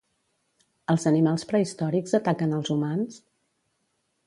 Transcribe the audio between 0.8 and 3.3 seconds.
Els animals prehistòrics ataquen als humans?